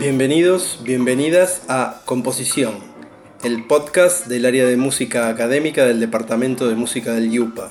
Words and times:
Bienvenidos, 0.00 0.78
bienvenidas 0.84 1.62
a 1.66 2.02
Composición, 2.04 2.74
el 3.42 3.64
podcast 3.64 4.28
del 4.28 4.46
área 4.46 4.64
de 4.64 4.76
música 4.76 5.28
académica 5.28 5.86
del 5.86 5.98
Departamento 5.98 6.68
de 6.68 6.76
Música 6.76 7.14
del 7.14 7.32
IUPA. 7.32 7.68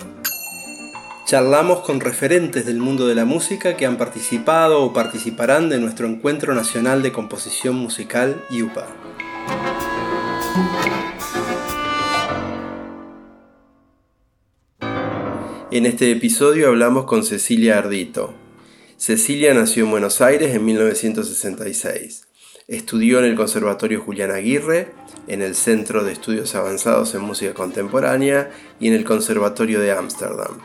Charlamos 1.26 1.79
con 1.86 2.01
referentes 2.01 2.65
del 2.65 2.79
mundo 2.79 3.08
de 3.08 3.15
la 3.15 3.24
música 3.24 3.78
que 3.78 3.86
han 3.86 3.96
participado 3.96 4.83
o 4.83 4.92
participarán 4.92 5.69
de 5.69 5.79
nuestro 5.79 6.05
Encuentro 6.05 6.54
Nacional 6.54 7.01
de 7.01 7.13
Composición 7.13 7.76
Musical 7.76 8.44
IUPA. 8.50 8.87
En 15.72 15.86
este 15.86 16.12
episodio 16.12 16.68
hablamos 16.68 17.05
con 17.05 17.23
Cecilia 17.23 17.78
Ardito. 17.78 18.47
Cecilia 18.98 19.54
nació 19.54 19.86
en 19.86 19.92
Buenos 19.92 20.22
Aires 20.22 20.56
en 20.56 20.66
1966. 20.66 22.24
Estudió 22.68 23.20
en 23.20 23.26
el 23.26 23.36
Conservatorio 23.36 24.02
Julián 24.02 24.32
Aguirre, 24.32 24.88
en 25.28 25.44
el 25.44 25.54
Centro 25.54 26.04
de 26.04 26.14
Estudios 26.14 26.55
Avanzados 26.55 27.14
en 27.14 27.22
Música 27.22 27.54
Contemporánea 27.54 28.50
y 28.80 28.88
en 28.88 28.96
el 28.96 29.05
Conservatorio 29.05 29.80
de 29.80 29.91
Ámsterdam. 29.91 30.58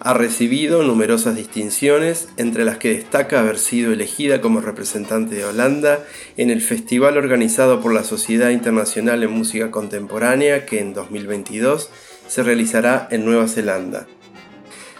Ha 0.00 0.14
recibido 0.14 0.82
numerosas 0.82 1.36
distinciones, 1.36 2.30
entre 2.38 2.64
las 2.64 2.78
que 2.78 2.94
destaca 2.94 3.40
haber 3.40 3.58
sido 3.58 3.92
elegida 3.92 4.40
como 4.40 4.62
representante 4.62 5.34
de 5.34 5.44
Holanda 5.44 6.06
en 6.38 6.48
el 6.48 6.62
festival 6.62 7.18
organizado 7.18 7.82
por 7.82 7.92
la 7.92 8.02
Sociedad 8.02 8.48
Internacional 8.48 9.22
en 9.22 9.30
Música 9.30 9.70
Contemporánea 9.70 10.64
que 10.64 10.80
en 10.80 10.94
2022 10.94 11.90
se 12.28 12.42
realizará 12.42 13.08
en 13.10 13.26
Nueva 13.26 13.46
Zelanda. 13.46 14.06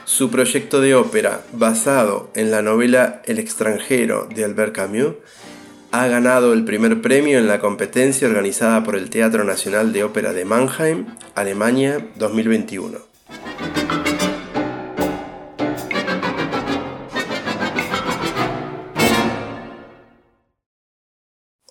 Su 0.07 0.31
proyecto 0.31 0.81
de 0.81 0.95
ópera, 0.95 1.45
basado 1.53 2.31
en 2.37 2.53
la 2.53 2.63
novela 2.63 3.23
El 3.25 3.41
extranjero 3.41 4.29
de 4.33 4.45
Albert 4.45 4.73
Camus, 4.73 5.15
ha 5.91 6.07
ganado 6.07 6.53
el 6.53 6.65
primer 6.65 7.03
premio 7.03 7.41
en 7.41 7.49
la 7.49 7.59
competencia 7.59 8.29
organizada 8.29 8.85
por 8.85 8.95
el 8.95 9.11
Teatro 9.11 9.43
Nacional 9.43 9.93
de 9.93 10.05
Ópera 10.05 10.33
de 10.33 10.45
Mannheim, 10.45 11.07
Alemania 11.35 12.07
2021. 12.15 13.01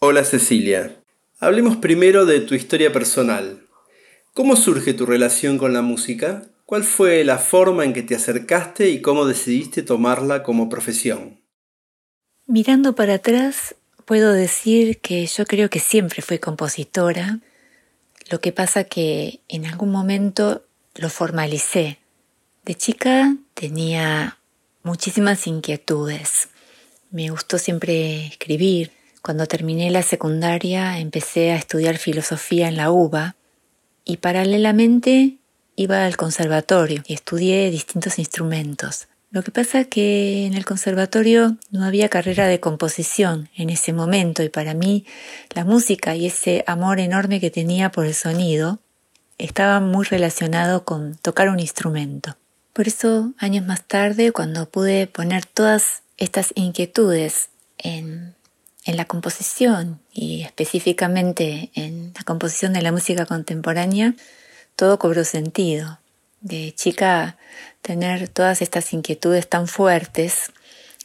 Hola 0.02 0.26
Cecilia, 0.26 0.98
hablemos 1.40 1.78
primero 1.78 2.26
de 2.26 2.42
tu 2.42 2.54
historia 2.54 2.92
personal. 2.92 3.62
¿Cómo 4.34 4.58
surge 4.58 4.94
tu 4.94 5.06
relación 5.06 5.58
con 5.58 5.72
la 5.72 5.82
música? 5.82 6.50
¿Cuál 6.66 6.84
fue 6.84 7.24
la 7.24 7.38
forma 7.38 7.86
en 7.86 7.94
que 7.94 8.02
te 8.02 8.16
acercaste 8.16 8.90
y 8.90 9.00
cómo 9.00 9.26
decidiste 9.26 9.84
tomarla 9.84 10.42
como 10.42 10.68
profesión? 10.68 11.40
Mirando 12.48 12.96
para 12.96 13.16
atrás, 13.16 13.76
puedo 14.06 14.34
decir 14.34 15.00
que 15.00 15.28
yo 15.28 15.46
creo 15.46 15.70
que 15.70 15.80
siempre 15.80 16.24
fui 16.24 16.40
compositora. 16.40 17.40
Lo 18.32 18.42
que 18.42 18.52
pasa 18.52 18.86
que 18.86 19.42
en 19.48 19.68
algún 19.68 19.92
momento 19.92 20.66
lo 20.96 21.10
formalicé. 21.10 22.00
De 22.64 22.74
chica 22.74 23.36
tenía 23.54 24.40
muchísimas 24.82 25.46
inquietudes. 25.46 26.50
Me 27.12 27.30
gustó 27.30 27.60
siempre 27.60 28.26
escribir. 28.26 28.92
Cuando 29.22 29.46
terminé 29.46 29.92
la 29.92 30.02
secundaria 30.02 30.98
empecé 30.98 31.52
a 31.52 31.58
estudiar 31.58 32.00
filosofía 32.00 32.68
en 32.68 32.78
la 32.78 32.90
UBA 32.90 33.36
y 34.04 34.18
paralelamente 34.18 35.38
iba 35.76 36.06
al 36.06 36.18
conservatorio 36.18 37.04
y 37.08 37.14
estudié 37.14 37.70
distintos 37.70 38.20
instrumentos. 38.20 39.08
Lo 39.32 39.44
que 39.44 39.52
pasa 39.52 39.82
es 39.82 39.88
que 39.88 40.46
en 40.46 40.54
el 40.54 40.66
conservatorio 40.66 41.58
no 41.70 41.84
había 41.84 42.10
carrera 42.10 42.48
de 42.48 42.60
composición 42.60 43.50
en 43.56 43.70
ese 43.70 43.92
momento 43.92 44.44
y 44.44 44.50
para 44.50 44.74
mí 44.74 45.06
la 45.54 45.66
música 45.66 46.16
y 46.16 46.28
ese 46.28 46.64
amor 46.68 47.00
enorme 47.00 47.42
que 47.42 47.52
tenía 47.52 47.92
por 47.92 48.06
el 48.06 48.14
sonido 48.14 48.80
estaba 49.38 49.82
muy 49.82 50.06
relacionado 50.06 50.86
con 50.86 51.16
tocar 51.16 51.50
un 51.50 51.60
instrumento. 51.60 52.38
Por 52.72 52.88
eso, 52.88 53.34
años 53.38 53.66
más 53.66 53.84
tarde, 53.84 54.32
cuando 54.32 54.70
pude 54.70 55.08
poner 55.08 55.46
todas 55.46 56.04
estas 56.18 56.54
inquietudes 56.56 57.50
en 57.78 58.36
en 58.86 58.98
la 58.98 59.06
composición 59.06 60.00
y 60.14 60.44
específicamente 60.44 61.72
en 61.74 62.14
la 62.16 62.24
composición 62.24 62.72
de 62.74 62.84
la 62.84 62.92
música 62.92 63.26
contemporánea, 63.26 64.14
todo 64.76 65.00
cobró 65.00 65.24
sentido. 65.24 66.00
De 66.42 66.74
chica, 66.76 67.38
tener 67.82 68.28
todas 68.28 68.62
estas 68.62 68.94
inquietudes 68.94 69.50
tan 69.50 69.68
fuertes 69.68 70.52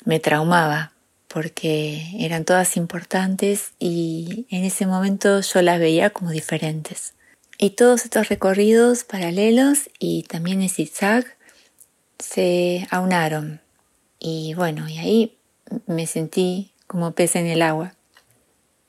me 0.05 0.21
traumaba 0.21 0.93
porque 1.29 2.05
eran 2.19 2.45
todas 2.45 2.77
importantes 2.77 3.73
y 3.79 4.47
en 4.51 4.65
ese 4.65 4.87
momento 4.87 5.41
yo 5.41 5.63
las 5.63 5.79
veía 5.79 6.11
como 6.11 6.31
diferentes. 6.31 7.15
Y 7.57 7.71
todos 7.71 8.05
estos 8.05 8.29
recorridos 8.29 9.05
paralelos 9.05 9.91
y 9.99 10.25
también 10.25 10.63
en 10.63 10.69
zigzag 10.69 11.25
se 12.19 12.89
aunaron. 12.91 13.61
Y 14.19 14.55
bueno, 14.55 14.89
y 14.89 14.99
ahí 14.99 15.39
me 15.87 16.07
sentí 16.07 16.73
como 16.87 17.13
pez 17.13 17.37
en 17.37 17.47
el 17.47 17.63
agua. 17.63 17.95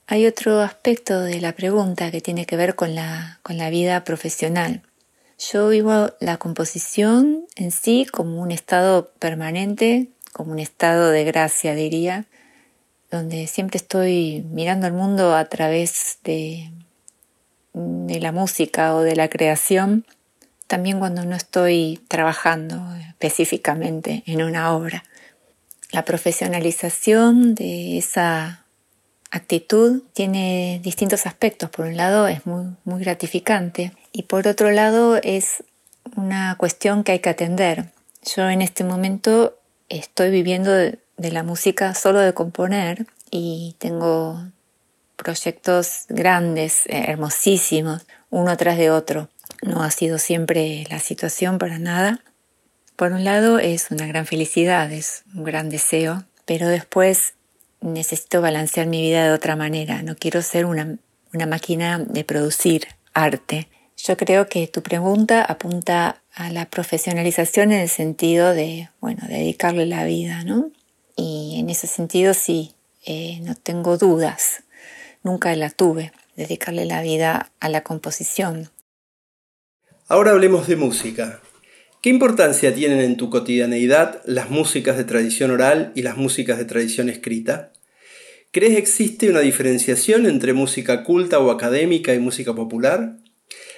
Hay 0.08 0.26
otro 0.28 0.62
aspecto 0.62 1.22
de 1.22 1.40
la 1.40 1.54
pregunta 1.54 2.12
que 2.12 2.22
tiene 2.22 2.46
que 2.46 2.58
ver 2.58 2.76
con 2.76 2.96
la, 2.96 3.40
con 3.44 3.58
la 3.58 3.70
vida 3.70 4.04
profesional. 4.04 4.82
Yo 5.38 5.70
vivo 5.70 6.12
la 6.20 6.38
composición 6.38 7.46
en 7.56 7.72
sí 7.72 8.06
como 8.12 8.42
un 8.42 8.52
estado 8.52 9.12
permanente, 9.20 10.10
como 10.34 10.52
un 10.52 10.60
estado 10.60 11.10
de 11.10 11.24
gracia, 11.24 11.74
diría, 11.74 12.26
donde 13.10 13.48
siempre 13.48 13.78
estoy 13.78 14.46
mirando 14.52 14.88
el 14.88 14.94
mundo 14.94 15.36
a 15.36 15.46
través 15.46 16.20
de, 16.24 16.72
de 17.74 18.20
la 18.20 18.32
música 18.32 18.96
o 18.96 19.02
de 19.02 19.16
la 19.16 19.30
creación, 19.30 20.06
también 20.68 21.00
cuando 21.00 21.26
no 21.26 21.36
estoy 21.36 22.02
trabajando 22.08 22.82
específicamente 23.10 24.24
en 24.26 24.44
una 24.44 24.74
obra. 24.74 25.04
La 25.92 26.06
profesionalización 26.06 27.56
de 27.56 27.98
esa 27.98 28.61
actitud 29.32 30.04
tiene 30.14 30.80
distintos 30.84 31.26
aspectos. 31.26 31.70
Por 31.70 31.86
un 31.86 31.98
lado 31.98 32.28
es 32.28 32.46
muy, 32.46 32.76
gratificante 32.86 33.94
y 34.12 34.24
por 34.24 34.48
otro 34.48 34.72
lado 34.72 35.18
es 35.24 35.64
una 36.16 36.56
cuestión 36.58 37.04
que 37.04 37.14
hay 37.14 37.20
que 37.20 37.30
atender. 37.30 37.92
Yo 38.36 38.50
en 38.50 38.62
este 38.62 38.84
momento 38.84 39.58
estoy 39.90 40.30
viviendo 40.30 40.72
de, 40.72 41.00
de 41.18 41.32
la 41.32 41.44
música 41.44 41.96
solo 41.96 42.20
de 42.20 42.34
componer 42.34 43.08
y 43.32 43.76
tengo 43.80 44.44
proyectos 45.16 46.06
grandes, 46.10 46.84
hermosísimos, 46.88 48.06
uno 48.30 48.56
tras 48.58 48.78
de 48.78 48.92
otro. 48.92 49.30
No 49.62 49.84
ha 49.84 49.92
sido 49.92 50.18
siempre 50.18 50.86
la 50.90 51.00
situación 51.00 51.58
para 51.58 51.80
nada, 51.80 52.22
por 53.02 53.14
un 53.14 53.24
lado 53.24 53.58
es 53.58 53.90
una 53.90 54.06
gran 54.06 54.28
felicidad, 54.28 54.92
es 54.92 55.24
un 55.34 55.44
gran 55.44 55.70
deseo, 55.70 56.24
pero 56.46 56.68
después 56.68 57.34
necesito 57.82 58.42
balancear 58.42 58.88
mi 58.88 59.02
vida 59.02 59.26
de 59.26 59.34
otra 59.34 59.56
manera. 59.56 60.04
No 60.04 60.16
quiero 60.16 60.42
ser 60.42 60.66
una, 60.66 60.98
una 61.34 61.46
máquina 61.46 62.00
de 62.00 62.24
producir 62.24 62.88
arte. 63.14 63.68
Yo 63.98 64.18
creo 64.18 64.48
que 64.48 64.68
tu 64.68 64.82
pregunta 64.82 65.44
apunta 65.44 66.22
a 66.34 66.50
la 66.50 66.70
profesionalización 66.70 67.72
en 67.72 67.82
el 67.82 67.90
sentido 67.90 68.54
de, 68.54 68.90
bueno, 69.00 69.28
dedicarle 69.28 69.86
la 69.86 70.06
vida, 70.06 70.44
¿no? 70.44 70.72
Y 71.16 71.58
en 71.60 71.70
ese 71.70 71.88
sentido 71.88 72.34
sí, 72.34 72.74
eh, 73.06 73.40
no 73.42 73.56
tengo 73.56 73.98
dudas, 73.98 74.64
nunca 75.24 75.56
la 75.56 75.70
tuve, 75.70 76.14
dedicarle 76.36 76.86
la 76.86 77.02
vida 77.02 77.52
a 77.60 77.70
la 77.70 77.82
composición. 77.82 78.70
Ahora 80.08 80.32
hablemos 80.32 80.68
de 80.68 80.76
música. 80.76 81.42
¿Qué 82.02 82.10
importancia 82.10 82.74
tienen 82.74 83.00
en 83.00 83.16
tu 83.16 83.30
cotidianeidad 83.30 84.24
las 84.26 84.50
músicas 84.50 84.98
de 84.98 85.04
tradición 85.04 85.52
oral 85.52 85.92
y 85.94 86.02
las 86.02 86.18
músicas 86.18 86.58
de 86.58 86.66
tradición 86.66 87.10
escrita? 87.10 87.74
¿Crees 88.50 88.76
existe 88.76 89.30
una 89.30 89.42
diferenciación 89.42 90.26
entre 90.26 90.54
música 90.54 91.04
culta 91.04 91.38
o 91.38 91.52
académica 91.52 92.16
y 92.16 92.20
música 92.20 92.56
popular? 92.56 93.18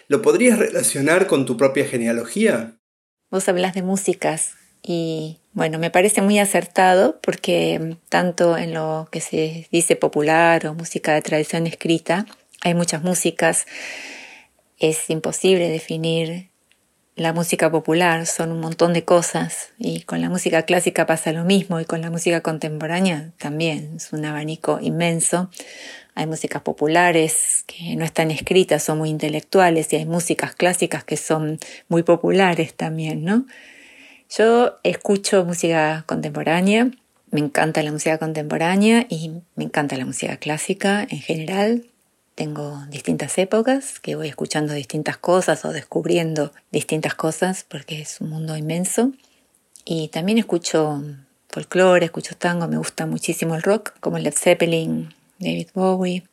¿Lo 0.07 0.21
podrías 0.21 0.57
relacionar 0.57 1.27
con 1.27 1.45
tu 1.45 1.57
propia 1.57 1.85
genealogía? 1.85 2.77
Vos 3.29 3.49
hablas 3.49 3.73
de 3.73 3.81
músicas 3.81 4.53
y 4.81 5.39
bueno, 5.51 5.77
me 5.77 5.91
parece 5.91 6.21
muy 6.21 6.39
acertado 6.39 7.19
porque 7.21 7.97
tanto 8.07 8.57
en 8.57 8.73
lo 8.73 9.09
que 9.11 9.19
se 9.19 9.67
dice 9.69 9.97
popular 9.97 10.65
o 10.67 10.73
música 10.73 11.13
de 11.13 11.21
tradición 11.23 11.67
escrita, 11.67 12.25
hay 12.61 12.73
muchas 12.73 13.03
músicas. 13.03 13.65
Es 14.79 15.09
imposible 15.09 15.67
definir 15.67 16.52
la 17.15 17.31
música 17.31 17.69
popular, 17.71 18.25
son 18.25 18.51
un 18.51 18.59
montón 18.59 18.93
de 18.93 19.03
cosas 19.03 19.69
y 19.77 20.01
con 20.01 20.21
la 20.21 20.29
música 20.29 20.63
clásica 20.63 21.05
pasa 21.05 21.31
lo 21.31 21.43
mismo 21.43 21.79
y 21.79 21.85
con 21.85 22.01
la 22.01 22.09
música 22.09 22.41
contemporánea 22.41 23.31
también, 23.37 23.93
es 23.97 24.11
un 24.13 24.25
abanico 24.25 24.79
inmenso. 24.81 25.49
Hay 26.15 26.25
músicas 26.25 26.61
populares 26.61 27.63
que 27.67 27.95
no 27.95 28.05
están 28.05 28.31
escritas, 28.31 28.83
son 28.83 28.97
muy 28.99 29.09
intelectuales 29.09 29.91
y 29.93 29.97
hay 29.97 30.05
músicas 30.05 30.55
clásicas 30.55 31.03
que 31.03 31.17
son 31.17 31.59
muy 31.87 32.03
populares 32.03 32.73
también, 32.73 33.23
¿no? 33.23 33.45
Yo 34.29 34.79
escucho 34.83 35.45
música 35.45 36.03
contemporánea, 36.07 36.89
Me 37.31 37.39
encanta 37.39 37.81
la 37.81 37.91
música 37.91 38.19
contemporánea 38.19 39.07
y 39.09 39.31
me 39.55 39.63
encanta 39.63 39.97
la 39.97 40.05
música 40.05 40.37
clásica 40.37 41.01
en 41.09 41.19
general. 41.19 41.92
Tengo 42.35 42.83
distintas 42.89 43.37
épocas 43.37 43.99
que 43.99 44.15
voy 44.15 44.27
escuchando 44.27 44.73
distintas 44.73 45.17
cosas 45.17 45.65
o 45.65 45.71
descubriendo 45.71 46.51
distintas 46.71 47.13
cosas 47.13 47.63
porque 47.67 48.01
es 48.01 48.21
un 48.21 48.29
mundo 48.29 48.57
inmenso. 48.57 49.11
Y 49.85 50.07
también 50.07 50.39
escucho 50.39 51.03
folclore, 51.49 52.05
escucho 52.05 52.35
tango, 52.35 52.67
me 52.67 52.77
gusta 52.77 53.05
muchísimo 53.05 53.53
el 53.53 53.61
rock, 53.61 53.93
como 53.99 54.17
Led 54.17 54.33
Zeppelin, 54.33 55.13
David 55.37 55.67
Bowie. 55.75 56.23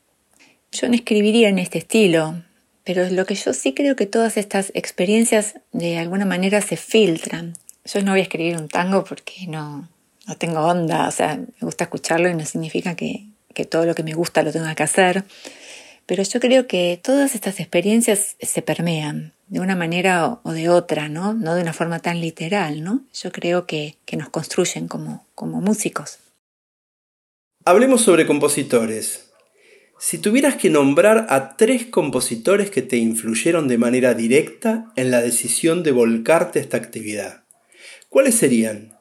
Yo 0.73 0.89
no 0.89 0.95
escribiría 0.95 1.51
en 1.51 1.59
este 1.59 1.79
estilo, 1.79 2.43
pero 2.85 3.09
lo 3.11 3.27
que 3.27 3.35
yo 3.35 3.53
sí 3.53 3.75
creo 3.75 3.97
que 3.97 4.07
todas 4.07 4.39
estas 4.39 4.73
experiencias 4.75 5.57
de 5.73 5.99
alguna 5.99 6.25
manera 6.25 6.63
se 6.63 6.79
filtran. 6.79 7.55
Yo 7.85 8.03
no 8.03 8.13
voy 8.13 8.21
a 8.21 8.23
escribir 8.23 8.57
un 8.57 8.69
tango 8.69 9.05
porque 9.05 9.47
no, 9.47 9.87
no 10.27 10.37
tengo 10.37 10.61
onda, 10.61 11.09
o 11.09 11.11
sea, 11.11 11.37
me 11.37 11.61
gusta 11.61 11.85
escucharlo 11.85 12.31
y 12.31 12.35
no 12.35 12.47
significa 12.47 12.95
que, 12.95 13.27
que 13.53 13.67
todo 13.67 13.85
lo 13.85 13.95
que 13.95 14.03
me 14.03 14.15
gusta 14.15 14.43
lo 14.43 14.53
tenga 14.53 14.75
que 14.75 14.85
hacer. 14.85 15.25
Pero 16.11 16.25
yo 16.25 16.41
creo 16.41 16.67
que 16.67 16.99
todas 17.01 17.37
estas 17.37 17.61
experiencias 17.61 18.35
se 18.41 18.63
permean 18.63 19.33
de 19.47 19.61
una 19.61 19.77
manera 19.77 20.41
o 20.43 20.53
de 20.53 20.69
otra, 20.69 21.09
¿no? 21.09 21.35
No 21.35 21.55
de 21.55 21.63
una 21.63 21.73
forma 21.73 22.01
tan 22.01 22.21
literal, 22.21 22.83
¿no? 22.83 23.05
Yo 23.15 23.31
creo 23.31 23.65
que, 23.65 23.95
que 24.07 24.17
nos 24.17 24.29
construyen 24.29 24.89
como, 24.89 25.25
como 25.37 25.61
músicos. 25.61 26.19
Hablemos 27.65 28.01
sobre 28.01 28.27
compositores. 28.27 29.31
Si 30.01 30.19
tuvieras 30.19 30.57
que 30.57 30.69
nombrar 30.69 31.27
a 31.29 31.57
tres 31.57 31.87
compositores 31.87 32.73
que 32.73 32.83
te 32.83 32.97
influyeron 32.97 33.69
de 33.69 33.79
manera 33.79 34.13
directa 34.15 34.91
en 34.97 35.13
la 35.13 35.21
decisión 35.21 35.85
de 35.85 35.93
volcarte 35.93 36.59
a 36.59 36.63
esta 36.63 36.77
actividad, 36.77 37.45
¿cuáles 38.09 38.35
serían? 38.35 38.99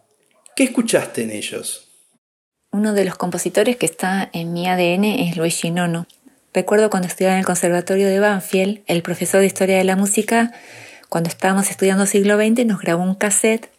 ¿Qué 0.56 0.66
escuchaste 0.66 1.24
en 1.24 1.32
ellos? 1.32 1.90
Uno 2.72 2.94
de 2.94 3.04
los 3.04 3.16
compositores 3.16 3.78
que 3.78 3.88
está 3.88 4.30
en 4.32 4.54
mi 4.54 4.68
ADN 4.68 5.06
es 5.06 5.38
Luigi 5.38 5.72
Nono. 5.72 6.06
Recuerdo 6.54 6.90
cuando 6.90 7.08
estudiaba 7.08 7.34
en 7.34 7.40
el 7.40 7.46
Conservatorio 7.46 8.08
de 8.08 8.20
Banfield, 8.20 8.82
el 8.88 9.04
profesor 9.04 9.42
de 9.42 9.48
Historia 9.48 9.78
de 9.78 9.84
la 9.84 9.96
Música, 9.96 10.52
cuando 11.08 11.30
estábamos 11.30 11.70
estudiando 11.70 12.06
siglo 12.06 12.38
XX, 12.38 12.66
nos 12.66 12.82
grabó 12.82 13.04
un 13.04 13.16
cassette 13.16 13.70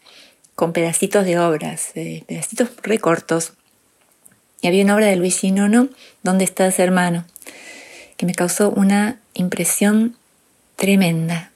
con 0.55 0.72
pedacitos 0.72 1.25
de 1.25 1.38
obras, 1.38 1.90
pedacitos 1.94 2.70
recortos. 2.82 3.55
Y 4.61 4.69
había 4.69 4.84
una 4.84 4.94
obra 4.94 5.06
de 5.06 5.17
Luigi 5.17 5.50
Nono, 5.50 5.88
¿Dónde 6.22 6.44
estás, 6.44 6.78
hermano? 6.78 7.25
que 8.17 8.26
me 8.26 8.34
causó 8.34 8.69
una 8.69 9.19
impresión 9.32 10.14
tremenda. 10.76 11.52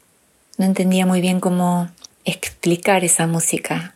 No 0.57 0.65
entendía 0.65 1.05
muy 1.05 1.21
bien 1.21 1.39
cómo 1.39 1.91
explicar 2.25 3.05
esa 3.05 3.27
música, 3.27 3.95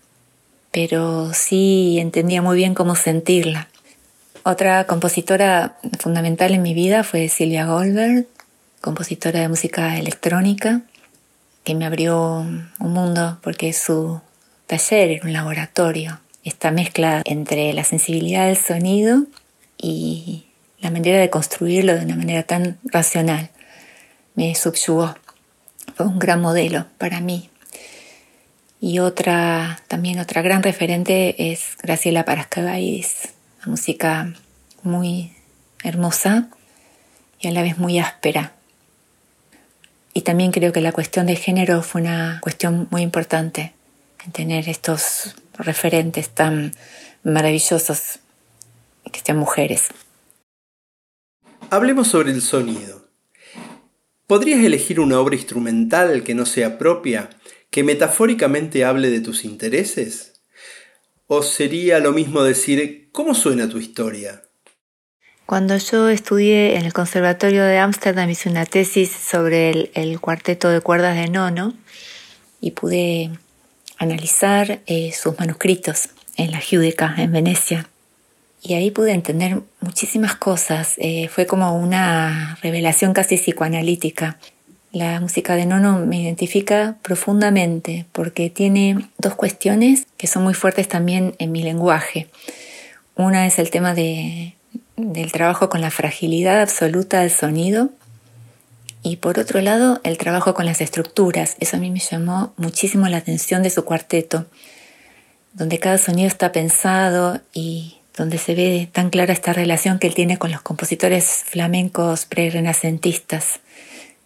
pero 0.71 1.33
sí 1.33 1.99
entendía 1.99 2.43
muy 2.43 2.59
bien 2.59 2.75
cómo 2.75 2.95
sentirla. 2.95 3.69
Otra 4.51 4.87
compositora 4.87 5.77
fundamental 5.99 6.55
en 6.55 6.63
mi 6.63 6.73
vida 6.73 7.05
fue 7.05 7.29
Silvia 7.29 7.67
Goldberg, 7.67 8.27
compositora 8.81 9.41
de 9.41 9.49
música 9.51 9.99
electrónica, 9.99 10.81
que 11.65 11.75
me 11.75 11.85
abrió 11.85 12.47
un 12.79 12.93
mundo 12.95 13.41
porque 13.43 13.75
su 13.75 14.23
taller 14.67 15.11
era 15.11 15.27
un 15.27 15.35
laboratorio. 15.35 16.21
Esta 16.45 16.71
mezcla 16.71 17.21
entre 17.27 17.75
la 17.75 17.85
sensibilidad 17.85 18.47
del 18.47 18.57
sonido 18.57 19.25
y 19.77 20.47
la 20.81 20.91
manera 20.91 21.19
de 21.19 21.29
construirlo 21.29 21.95
de 21.95 22.07
una 22.07 22.17
manera 22.17 22.43
tan 22.43 22.79
racional 22.85 23.51
me 24.35 24.55
subyugó. 24.55 25.15
Fue 25.95 26.07
un 26.07 26.19
gran 26.19 26.41
modelo 26.41 26.87
para 26.97 27.21
mí. 27.21 27.51
Y 28.81 29.01
otra, 29.01 29.79
también 29.89 30.19
otra 30.21 30.41
gran 30.41 30.63
referente 30.63 31.53
es 31.53 31.77
Graciela 31.83 32.25
Parascagaidis, 33.59 33.67
música 33.67 34.35
muy 34.83 35.33
hermosa 35.83 36.49
y 37.41 37.49
a 37.49 37.53
la 37.53 37.63
vez 37.63 37.79
muy 37.79 37.99
áspera. 37.99 38.55
Y 40.15 40.23
también 40.23 40.53
creo 40.53 40.73
que 40.73 40.81
la 40.81 40.93
cuestión 40.93 41.27
de 41.27 41.37
género 41.37 41.83
fue 41.83 42.01
una 42.01 42.41
cuestión 42.43 42.89
muy 42.91 43.03
importante 43.03 43.75
en 44.25 44.33
tener 44.33 44.69
estos 44.69 45.37
referentes 45.55 46.31
tan 46.31 46.75
maravillosos 47.23 48.21
que 49.13 49.21
sean 49.21 49.39
mujeres. 49.39 49.89
Hablemos 51.71 52.09
sobre 52.09 52.33
el 52.33 52.43
sonido. 52.43 53.07
¿Podrías 54.27 54.61
elegir 54.61 55.01
una 55.01 55.21
obra 55.21 55.37
instrumental 55.37 56.23
que 56.23 56.35
no 56.35 56.45
sea 56.47 56.79
propia, 56.79 57.31
que 57.71 57.83
metafóricamente 57.83 58.85
hable 58.85 59.11
de 59.11 59.21
tus 59.21 59.45
intereses? 59.45 60.38
¿O 61.31 61.43
sería 61.43 61.99
lo 61.99 62.13
mismo 62.13 62.43
decir, 62.43 63.11
¿cómo 63.13 63.35
suena 63.35 63.69
tu 63.69 63.77
historia? 63.77 64.45
Cuando 65.45 65.77
yo 65.77 66.09
estudié 66.09 66.77
en 66.77 66.87
el 66.87 66.95
Conservatorio 66.95 67.65
de 67.65 67.79
Ámsterdam 67.79 68.31
hice 68.31 68.49
una 68.49 68.65
tesis 68.65 69.11
sobre 69.11 69.91
el, 69.93 70.21
cuarteto 70.21 70.71
de 70.71 70.81
cuerdas 70.81 71.17
de 71.17 71.29
Nono 71.29 71.75
y 72.63 72.71
pude 72.71 73.31
analizar 73.99 74.81
eh, 74.87 75.13
sus 75.13 75.39
manuscritos 75.39 76.09
en 76.39 76.51
la 76.51 76.61
Giudecca, 76.61 77.15
en 77.19 77.31
Venecia. 77.31 77.91
Y 78.63 78.73
ahí 78.75 78.91
pude 78.91 79.13
entender 79.13 79.61
muchísimas 79.81 80.35
cosas. 80.35 80.95
Eh, 80.97 81.29
fue 81.29 81.45
como 81.45 81.77
una 81.77 82.59
revelación 82.63 83.13
casi 83.13 83.37
psicoanalítica. 83.37 84.39
La 84.93 85.21
música 85.21 85.55
de 85.55 85.67
Nono 85.67 85.99
me 85.99 86.23
identifica 86.23 86.97
profundamente 87.03 88.07
porque 88.13 88.49
tiene 88.49 89.07
dos 89.19 89.35
cuestiones 89.35 90.07
que 90.17 90.27
son 90.27 90.45
muy 90.45 90.55
fuertes 90.55 90.89
también 90.89 91.35
en 91.39 91.53
mi 91.53 91.63
lenguaje. 91.63 92.29
Una 93.15 93.47
es 93.47 93.59
el 93.59 93.69
tema 93.71 93.93
de, 93.93 94.55
del 94.97 95.31
trabajo 95.31 95.69
con 95.69 95.83
la 95.83 95.91
fragilidad 95.91 96.63
absoluta 96.63 97.21
del 97.21 97.31
sonido 97.31 97.91
y 99.03 99.17
por 99.17 99.39
otro 99.39 99.61
lado 99.61 100.01
el 100.05 100.17
trabajo 100.17 100.55
con 100.55 100.65
las 100.65 100.81
estructuras. 100.81 101.57
Eso 101.61 101.77
a 101.77 101.81
mí 101.81 101.91
me 101.91 102.01
llamó 102.01 102.55
muchísimo 102.57 103.09
la 103.09 103.19
atención 103.19 103.63
de 103.63 103.71
su 103.71 103.85
cuarteto, 103.85 104.47
donde 105.53 105.79
cada 105.79 105.99
sonido 105.99 106.29
está 106.29 106.51
pensado 106.51 107.43
y 107.53 107.99
donde 108.17 108.39
se 108.39 108.55
ve 108.55 108.89
tan 108.91 109.11
clara 109.11 109.35
esta 109.35 109.53
relación 109.53 109.99
que 109.99 110.07
él 110.07 110.15
tiene 110.15 110.39
con 110.39 110.51
los 110.51 110.63
compositores 110.63 111.45
flamencos 111.47 112.25
pre-renacentistas 112.25 113.61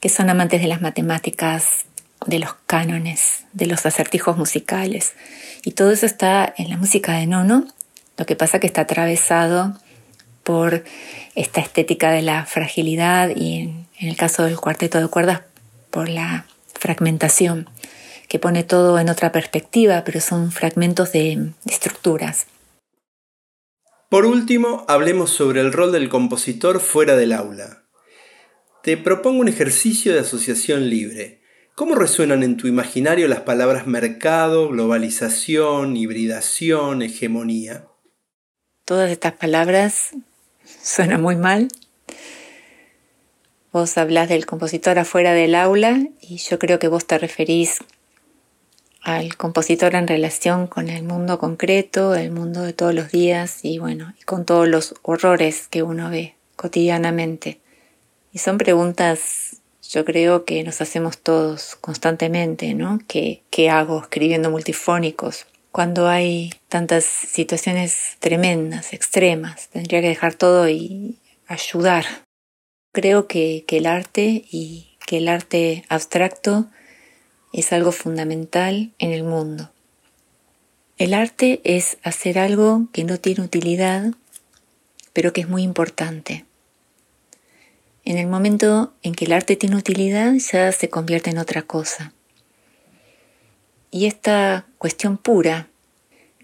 que 0.02 0.08
son 0.08 0.28
amantes 0.28 0.60
de 0.60 0.66
las 0.66 0.82
matemáticas, 0.82 1.84
de 2.26 2.40
los 2.40 2.54
cánones, 2.66 3.44
de 3.52 3.66
los 3.66 3.86
acertijos 3.86 4.36
musicales. 4.36 5.12
Y 5.64 5.70
todo 5.70 5.92
eso 5.92 6.06
está 6.06 6.52
en 6.58 6.70
la 6.70 6.76
música 6.76 7.12
de 7.12 7.28
Nono, 7.28 7.68
lo 8.18 8.26
que 8.26 8.34
pasa 8.34 8.58
que 8.58 8.66
está 8.66 8.80
atravesado 8.80 9.78
por 10.42 10.82
esta 11.36 11.60
estética 11.60 12.10
de 12.10 12.22
la 12.22 12.44
fragilidad 12.46 13.30
y 13.34 13.60
en, 13.60 13.86
el 14.00 14.16
caso 14.16 14.42
del 14.42 14.58
cuarteto 14.58 15.00
de 15.00 15.06
cuerdas 15.06 15.42
por 15.92 16.08
la 16.08 16.46
fragmentación, 16.74 17.70
que 18.28 18.40
pone 18.40 18.64
todo 18.64 18.98
en 18.98 19.08
otra 19.08 19.30
perspectiva, 19.30 20.02
pero 20.02 20.20
son 20.20 20.50
fragmentos 20.50 21.12
de 21.12 21.52
estructuras. 21.64 22.48
Por 24.08 24.26
último, 24.26 24.84
hablemos 24.88 25.30
sobre 25.30 25.60
el 25.60 25.72
rol 25.72 25.92
del 25.92 26.08
compositor 26.08 26.80
fuera 26.80 27.14
del 27.14 27.32
aula. 27.32 27.81
Te 28.82 28.96
propongo 28.96 29.40
un 29.40 29.46
ejercicio 29.46 30.12
de 30.12 30.18
asociación 30.18 30.90
libre. 30.90 31.40
¿Cómo 31.76 31.94
resuenan 31.94 32.42
en 32.42 32.56
tu 32.56 32.66
imaginario 32.66 33.28
las 33.28 33.42
palabras 33.42 33.86
mercado, 33.86 34.68
globalización, 34.70 35.96
hibridación, 35.96 37.00
hegemonía? 37.02 37.86
Todas 38.84 39.12
estas 39.12 39.34
palabras 39.34 40.10
suenan 40.82 41.22
muy 41.22 41.36
mal. 41.36 41.68
Vos 43.72 43.96
hablás 43.98 44.28
del 44.28 44.46
compositor 44.46 44.98
afuera 44.98 45.32
del 45.32 45.54
aula 45.54 46.00
y 46.20 46.38
yo 46.38 46.58
creo 46.58 46.80
que 46.80 46.88
vos 46.88 47.06
te 47.06 47.18
referís 47.18 47.78
al 49.00 49.36
compositor 49.36 49.94
en 49.94 50.08
relación 50.08 50.66
con 50.66 50.88
el 50.88 51.04
mundo 51.04 51.38
concreto, 51.38 52.16
el 52.16 52.32
mundo 52.32 52.62
de 52.62 52.72
todos 52.72 52.94
los 52.94 53.12
días 53.12 53.64
y 53.64 53.78
bueno, 53.78 54.12
y 54.20 54.24
con 54.24 54.44
todos 54.44 54.66
los 54.66 54.96
horrores 55.02 55.68
que 55.68 55.84
uno 55.84 56.10
ve 56.10 56.34
cotidianamente. 56.56 57.62
Y 58.32 58.38
son 58.38 58.58
preguntas, 58.58 59.60
yo 59.90 60.04
creo 60.04 60.44
que 60.44 60.64
nos 60.64 60.80
hacemos 60.80 61.18
todos 61.18 61.76
constantemente, 61.76 62.72
¿no? 62.74 62.98
¿Qué, 63.06 63.42
qué 63.50 63.68
hago 63.68 64.00
escribiendo 64.00 64.50
multifónicos? 64.50 65.46
Cuando 65.70 66.08
hay 66.08 66.52
tantas 66.68 67.04
situaciones 67.04 68.16
tremendas, 68.18 68.92
extremas, 68.92 69.68
tendría 69.68 70.00
que 70.00 70.08
dejar 70.08 70.34
todo 70.34 70.68
y 70.68 71.18
ayudar. 71.46 72.06
Creo 72.92 73.26
que, 73.26 73.64
que 73.66 73.78
el 73.78 73.86
arte 73.86 74.44
y 74.50 74.96
que 75.06 75.18
el 75.18 75.28
arte 75.28 75.84
abstracto 75.88 76.66
es 77.52 77.72
algo 77.72 77.92
fundamental 77.92 78.92
en 78.98 79.12
el 79.12 79.24
mundo. 79.24 79.70
El 80.96 81.14
arte 81.14 81.60
es 81.64 81.98
hacer 82.02 82.38
algo 82.38 82.86
que 82.92 83.04
no 83.04 83.18
tiene 83.18 83.42
utilidad, 83.42 84.12
pero 85.12 85.32
que 85.32 85.42
es 85.42 85.48
muy 85.48 85.62
importante. 85.62 86.44
En 88.04 88.18
el 88.18 88.26
momento 88.26 88.92
en 89.02 89.14
que 89.14 89.26
el 89.26 89.32
arte 89.32 89.56
tiene 89.56 89.76
utilidad 89.76 90.34
ya 90.34 90.72
se 90.72 90.88
convierte 90.88 91.30
en 91.30 91.38
otra 91.38 91.62
cosa. 91.62 92.12
Y 93.90 94.06
esta 94.06 94.66
cuestión 94.78 95.18
pura 95.18 95.68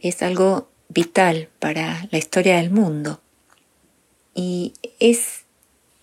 es 0.00 0.22
algo 0.22 0.68
vital 0.88 1.48
para 1.58 2.06
la 2.10 2.18
historia 2.18 2.56
del 2.56 2.70
mundo. 2.70 3.20
Y 4.34 4.74
es 5.00 5.44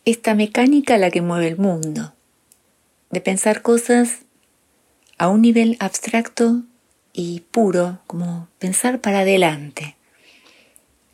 esta 0.04 0.36
mecánica 0.36 0.98
la 0.98 1.10
que 1.10 1.22
mueve 1.22 1.48
el 1.48 1.58
mundo, 1.58 2.14
de 3.12 3.22
pensar 3.22 3.62
cosas 3.62 4.20
a 5.18 5.30
un 5.30 5.42
nivel 5.42 5.78
abstracto 5.80 6.64
y 7.14 7.42
puro, 7.52 8.00
como 8.08 8.50
pensar 8.60 9.00
para 9.00 9.20
adelante. 9.20 9.96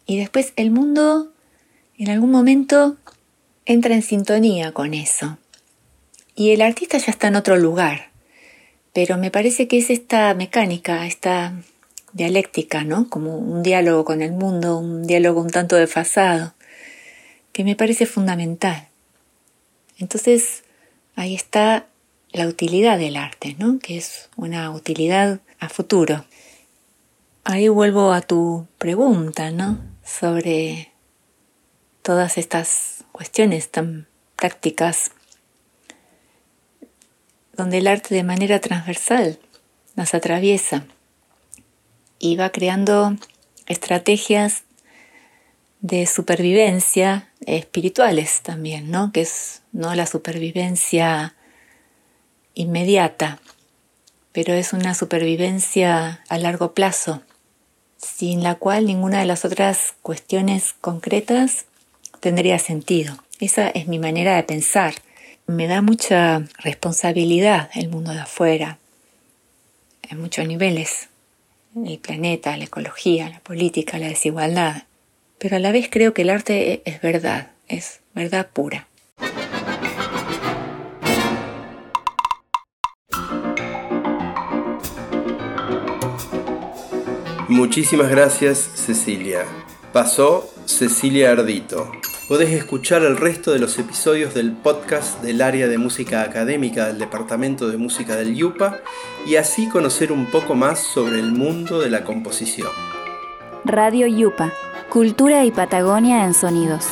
Y 0.07 0.17
después 0.17 0.53
el 0.55 0.71
mundo 0.71 1.31
en 1.97 2.09
algún 2.09 2.31
momento 2.31 2.97
entra 3.65 3.93
en 3.93 4.01
sintonía 4.01 4.71
con 4.71 4.93
eso. 4.93 5.37
Y 6.35 6.51
el 6.51 6.61
artista 6.61 6.97
ya 6.97 7.11
está 7.11 7.27
en 7.27 7.35
otro 7.35 7.57
lugar. 7.57 8.11
Pero 8.93 9.17
me 9.17 9.31
parece 9.31 9.67
que 9.67 9.77
es 9.77 9.89
esta 9.89 10.33
mecánica, 10.33 11.05
esta 11.05 11.53
dialéctica, 12.13 12.83
¿no? 12.83 13.09
Como 13.09 13.37
un 13.37 13.63
diálogo 13.63 14.03
con 14.05 14.21
el 14.21 14.31
mundo, 14.31 14.77
un 14.77 15.07
diálogo 15.07 15.41
un 15.41 15.49
tanto 15.49 15.75
desfasado, 15.75 16.53
que 17.53 17.63
me 17.63 17.75
parece 17.75 18.05
fundamental. 18.05 18.87
Entonces, 19.97 20.63
ahí 21.15 21.35
está 21.35 21.87
la 22.31 22.47
utilidad 22.47 22.97
del 22.97 23.15
arte, 23.15 23.55
¿no? 23.59 23.79
Que 23.79 23.97
es 23.97 24.29
una 24.35 24.71
utilidad 24.71 25.39
a 25.59 25.69
futuro. 25.69 26.25
Ahí 27.43 27.67
vuelvo 27.69 28.11
a 28.11 28.21
tu 28.21 28.67
pregunta, 28.77 29.51
¿no? 29.51 29.79
Sobre 30.03 30.91
todas 32.01 32.37
estas 32.37 33.00
cuestiones 33.11 33.69
tan 33.69 34.07
prácticas 34.35 35.11
donde 37.53 37.79
el 37.79 37.87
arte 37.87 38.15
de 38.15 38.23
manera 38.23 38.59
transversal 38.59 39.39
nos 39.95 40.13
atraviesa 40.13 40.85
y 42.19 42.35
va 42.35 42.51
creando 42.51 43.15
estrategias 43.67 44.63
de 45.81 46.05
supervivencia 46.05 47.29
espirituales 47.45 48.41
también, 48.41 48.91
¿no? 48.91 49.11
Que 49.11 49.21
es 49.21 49.63
no 49.71 49.93
la 49.95 50.05
supervivencia 50.05 51.35
inmediata, 52.53 53.39
pero 54.31 54.53
es 54.53 54.73
una 54.73 54.93
supervivencia 54.93 56.23
a 56.29 56.37
largo 56.37 56.73
plazo, 56.73 57.21
sin 57.97 58.43
la 58.43 58.55
cual 58.55 58.85
ninguna 58.85 59.19
de 59.19 59.25
las 59.25 59.45
otras 59.45 59.95
cuestiones 60.01 60.73
concretas 60.73 61.65
tendría 62.21 62.57
sentido. 62.59 63.17
Esa 63.41 63.67
es 63.67 63.87
mi 63.87 63.99
manera 63.99 64.37
de 64.37 64.43
pensar. 64.43 64.93
Me 65.47 65.67
da 65.67 65.81
mucha 65.81 66.43
responsabilidad 66.59 67.69
el 67.75 67.89
mundo 67.89 68.11
de 68.11 68.21
afuera, 68.21 68.77
en 70.09 70.21
muchos 70.21 70.47
niveles, 70.47 71.09
el 71.75 71.97
planeta, 71.99 72.55
la 72.55 72.65
ecología, 72.65 73.27
la 73.29 73.39
política, 73.39 73.97
la 73.97 74.07
desigualdad. 74.07 74.83
Pero 75.39 75.57
a 75.57 75.59
la 75.59 75.71
vez 75.71 75.89
creo 75.91 76.13
que 76.13 76.21
el 76.21 76.29
arte 76.29 76.81
es 76.85 77.01
verdad, 77.01 77.51
es 77.67 77.99
verdad 78.13 78.47
pura. 78.53 78.87
Muchísimas 87.49 88.09
gracias, 88.09 88.59
Cecilia. 88.75 89.45
Pasó 89.91 90.49
Cecilia 90.65 91.31
Ardito. 91.31 91.91
Podés 92.27 92.51
escuchar 92.51 93.03
el 93.03 93.17
resto 93.17 93.51
de 93.51 93.59
los 93.59 93.77
episodios 93.77 94.33
del 94.33 94.53
podcast 94.53 95.21
del 95.21 95.41
área 95.41 95.67
de 95.67 95.77
música 95.77 96.21
académica 96.21 96.87
del 96.87 96.99
Departamento 96.99 97.67
de 97.67 97.77
Música 97.77 98.15
del 98.15 98.35
YUPA 98.35 98.79
y 99.25 99.35
así 99.35 99.67
conocer 99.67 100.11
un 100.11 100.27
poco 100.27 100.55
más 100.55 100.79
sobre 100.79 101.19
el 101.19 101.31
mundo 101.31 101.79
de 101.79 101.89
la 101.89 102.03
composición. 102.03 102.69
Radio 103.65 104.07
YUPA, 104.07 104.53
Cultura 104.89 105.43
y 105.43 105.51
Patagonia 105.51 106.23
en 106.25 106.33
Sonidos. 106.33 106.87